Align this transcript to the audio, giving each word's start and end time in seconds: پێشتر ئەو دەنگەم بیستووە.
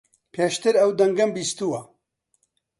پێشتر 0.33 0.73
ئەو 0.81 0.91
دەنگەم 0.99 1.29
بیستووە. 1.35 1.81